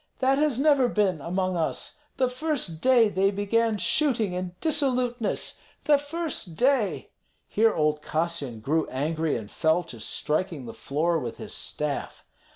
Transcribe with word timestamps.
That 0.17 0.39
has 0.39 0.59
never 0.59 0.87
been 0.87 1.21
among 1.21 1.55
us! 1.55 1.99
The 2.17 2.27
first 2.27 2.81
day 2.81 3.07
they 3.07 3.29
began 3.29 3.77
shooting 3.77 4.33
and 4.33 4.59
dissoluteness, 4.59 5.61
the 5.83 5.99
first 5.99 6.55
day!" 6.55 7.11
Here 7.47 7.75
old 7.75 8.01
Kassyan 8.01 8.61
grew 8.61 8.87
angry, 8.89 9.37
and 9.37 9.51
fell 9.51 9.83
to 9.83 9.99
striking 9.99 10.65
the 10.65 10.73
floor 10.73 11.19
with 11.19 11.37
his 11.37 11.53
staff. 11.53 12.25